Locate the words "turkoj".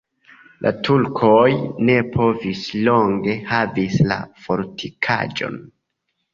0.87-1.41